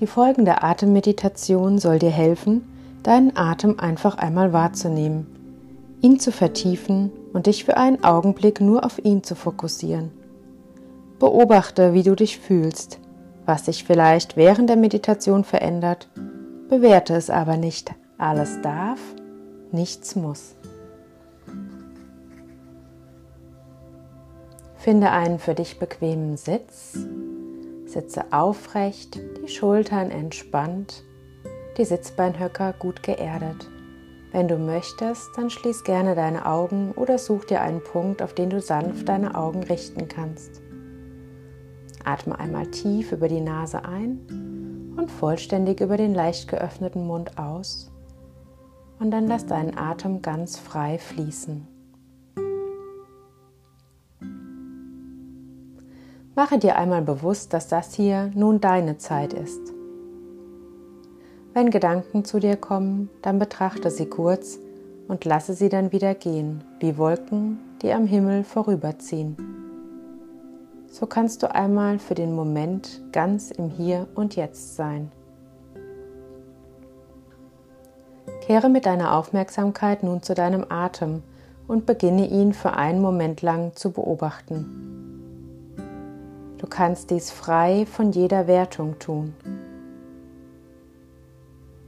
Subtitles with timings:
[0.00, 2.62] Die folgende Atemmeditation soll dir helfen,
[3.02, 5.26] deinen Atem einfach einmal wahrzunehmen,
[6.00, 10.10] ihn zu vertiefen und dich für einen Augenblick nur auf ihn zu fokussieren.
[11.18, 12.98] Beobachte, wie du dich fühlst,
[13.44, 16.08] was sich vielleicht während der Meditation verändert,
[16.70, 17.92] bewerte es aber nicht.
[18.16, 19.00] Alles darf,
[19.70, 20.54] nichts muss.
[24.76, 26.98] Finde einen für dich bequemen Sitz.
[27.90, 31.02] Sitze aufrecht, die Schultern entspannt,
[31.76, 33.68] die Sitzbeinhöcker gut geerdet.
[34.32, 38.48] Wenn du möchtest, dann schließ gerne deine Augen oder such dir einen Punkt, auf den
[38.48, 40.62] du sanft deine Augen richten kannst.
[42.04, 47.90] Atme einmal tief über die Nase ein und vollständig über den leicht geöffneten Mund aus.
[49.00, 51.66] Und dann lass deinen Atem ganz frei fließen.
[56.40, 59.60] Mache dir einmal bewusst, dass das hier nun deine Zeit ist.
[61.52, 64.58] Wenn Gedanken zu dir kommen, dann betrachte sie kurz
[65.06, 69.36] und lasse sie dann wieder gehen, wie Wolken, die am Himmel vorüberziehen.
[70.90, 75.12] So kannst du einmal für den Moment ganz im Hier und Jetzt sein.
[78.40, 81.22] Kehre mit deiner Aufmerksamkeit nun zu deinem Atem
[81.68, 84.89] und beginne ihn für einen Moment lang zu beobachten.
[86.60, 89.34] Du kannst dies frei von jeder Wertung tun.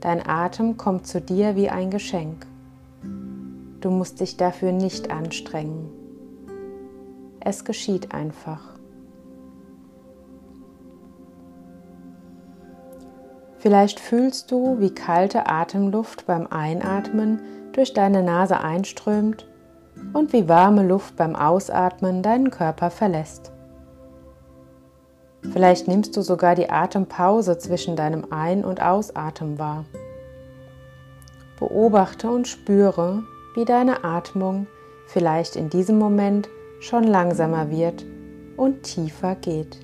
[0.00, 2.48] Dein Atem kommt zu dir wie ein Geschenk.
[3.80, 5.88] Du musst dich dafür nicht anstrengen.
[7.38, 8.74] Es geschieht einfach.
[13.58, 19.46] Vielleicht fühlst du, wie kalte Atemluft beim Einatmen durch deine Nase einströmt
[20.12, 23.52] und wie warme Luft beim Ausatmen deinen Körper verlässt.
[25.52, 29.84] Vielleicht nimmst du sogar die Atempause zwischen deinem Ein- und Ausatmen wahr.
[31.58, 33.22] Beobachte und spüre,
[33.54, 34.66] wie deine Atmung
[35.06, 36.48] vielleicht in diesem Moment
[36.80, 38.04] schon langsamer wird
[38.56, 39.80] und tiefer geht.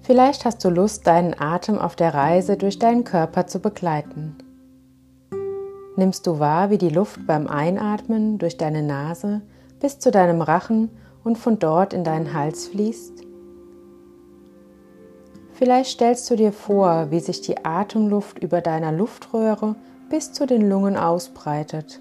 [0.00, 4.36] Vielleicht hast du Lust, deinen Atem auf der Reise durch deinen Körper zu begleiten.
[5.96, 9.42] Nimmst du wahr, wie die Luft beim Einatmen durch deine Nase
[9.82, 10.88] bis zu deinem Rachen
[11.24, 13.24] und von dort in deinen Hals fließt?
[15.52, 19.76] Vielleicht stellst du dir vor, wie sich die Atemluft über deiner Luftröhre
[20.08, 22.00] bis zu den Lungen ausbreitet.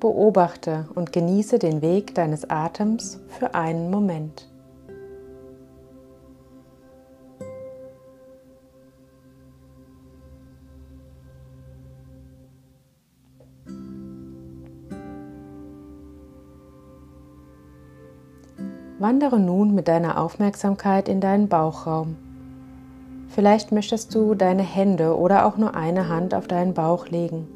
[0.00, 4.49] Beobachte und genieße den Weg deines Atems für einen Moment.
[19.00, 22.16] Wandere nun mit deiner Aufmerksamkeit in deinen Bauchraum.
[23.30, 27.48] Vielleicht möchtest du deine Hände oder auch nur eine Hand auf deinen Bauch legen.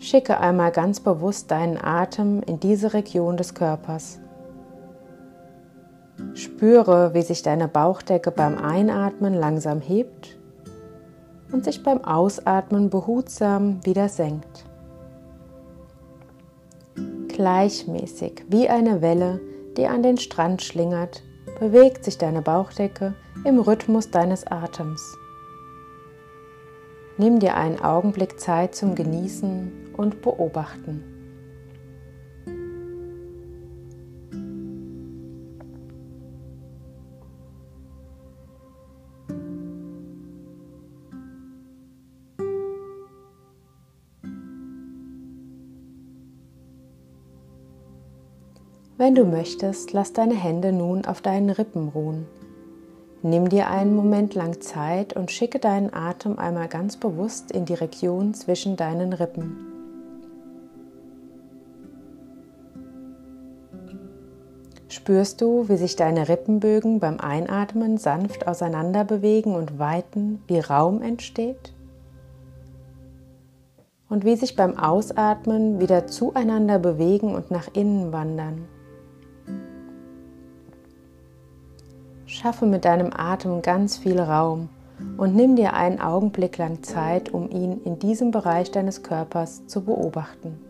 [0.00, 4.18] Schicke einmal ganz bewusst deinen Atem in diese Region des Körpers.
[6.34, 10.36] Spüre, wie sich deine Bauchdecke beim Einatmen langsam hebt
[11.52, 14.55] und sich beim Ausatmen behutsam wieder senkt.
[17.36, 19.42] Gleichmäßig wie eine Welle,
[19.76, 21.22] die an den Strand schlingert,
[21.60, 23.14] bewegt sich deine Bauchdecke
[23.44, 25.18] im Rhythmus deines Atems.
[27.18, 31.15] Nimm dir einen Augenblick Zeit zum Genießen und Beobachten.
[48.98, 52.26] Wenn du möchtest, lass deine Hände nun auf deinen Rippen ruhen.
[53.22, 57.74] Nimm dir einen Moment lang Zeit und schicke deinen Atem einmal ganz bewusst in die
[57.74, 59.66] Region zwischen deinen Rippen.
[64.88, 71.02] Spürst du, wie sich deine Rippenbögen beim Einatmen sanft auseinander bewegen und weiten, wie Raum
[71.02, 71.74] entsteht?
[74.08, 78.66] Und wie sich beim Ausatmen wieder zueinander bewegen und nach innen wandern?
[82.36, 84.68] Schaffe mit deinem Atem ganz viel Raum
[85.16, 89.82] und nimm dir einen Augenblick lang Zeit, um ihn in diesem Bereich deines Körpers zu
[89.82, 90.65] beobachten.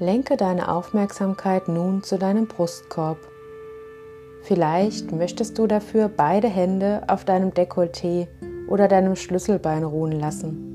[0.00, 3.18] Lenke deine Aufmerksamkeit nun zu deinem Brustkorb.
[4.42, 8.28] Vielleicht möchtest du dafür beide Hände auf deinem Dekolleté
[8.68, 10.68] oder deinem Schlüsselbein ruhen lassen.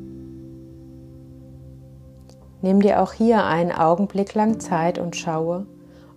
[2.62, 5.68] Nimm dir auch hier einen Augenblick lang Zeit und schaue,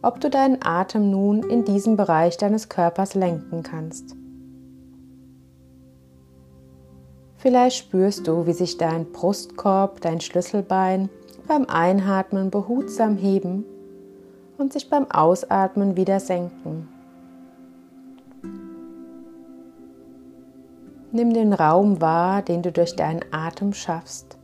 [0.03, 4.17] ob du deinen Atem nun in diesem Bereich deines Körpers lenken kannst.
[7.37, 11.09] Vielleicht spürst du, wie sich dein Brustkorb, dein Schlüsselbein
[11.47, 13.65] beim Einatmen behutsam heben
[14.59, 16.89] und sich beim Ausatmen wieder senken.
[21.13, 24.37] Nimm den Raum wahr, den du durch deinen Atem schaffst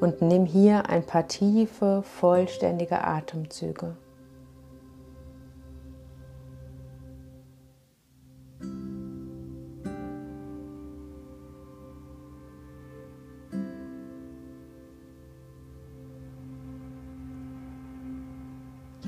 [0.00, 3.96] und nimm hier ein paar tiefe, vollständige Atemzüge.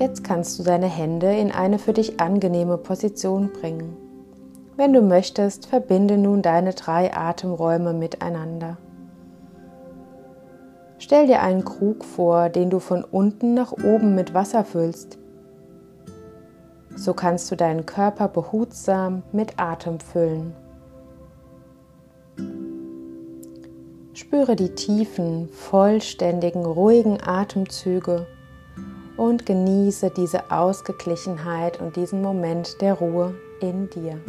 [0.01, 3.95] Jetzt kannst du deine Hände in eine für dich angenehme Position bringen.
[4.75, 8.77] Wenn du möchtest, verbinde nun deine drei Atemräume miteinander.
[10.97, 15.19] Stell dir einen Krug vor, den du von unten nach oben mit Wasser füllst.
[16.95, 20.55] So kannst du deinen Körper behutsam mit Atem füllen.
[24.13, 28.25] Spüre die tiefen, vollständigen, ruhigen Atemzüge
[29.21, 34.19] und genieße diese Ausgeglichenheit und diesen Moment der Ruhe in dir.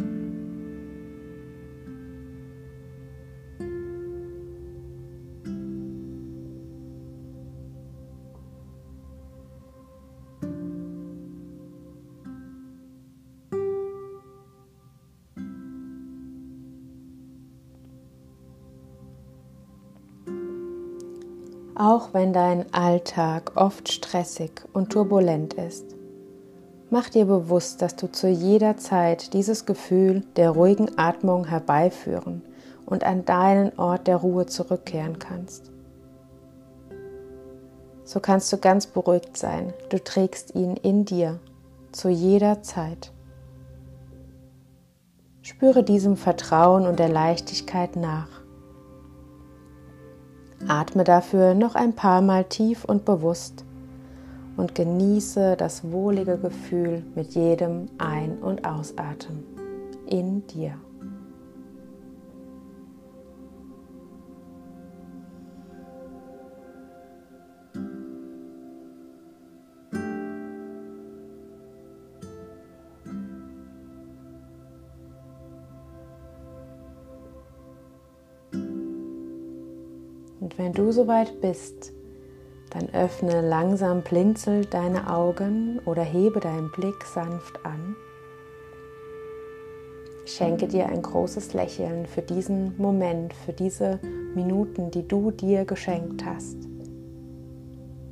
[21.85, 25.83] Auch wenn dein Alltag oft stressig und turbulent ist,
[26.89, 32.41] mach dir bewusst, dass du zu jeder Zeit dieses Gefühl der ruhigen Atmung herbeiführen
[32.85, 35.73] und an deinen Ort der Ruhe zurückkehren kannst.
[38.05, 39.73] So kannst du ganz beruhigt sein.
[39.89, 41.41] Du trägst ihn in dir
[41.91, 43.11] zu jeder Zeit.
[45.41, 48.42] Spüre diesem Vertrauen und der Leichtigkeit nach.
[50.67, 53.65] Atme dafür noch ein paar Mal tief und bewusst
[54.55, 59.43] und genieße das wohlige Gefühl mit jedem Ein- und Ausatmen
[60.07, 60.75] in dir.
[80.43, 81.93] Und wenn du soweit bist,
[82.71, 87.95] dann öffne langsam blinzelt deine Augen oder hebe deinen Blick sanft an.
[90.25, 94.01] Schenke dir ein großes Lächeln für diesen Moment, für diese
[94.35, 96.57] Minuten, die du dir geschenkt hast.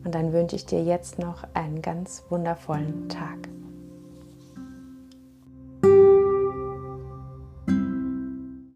[0.05, 3.49] Und dann wünsche ich dir jetzt noch einen ganz wundervollen Tag.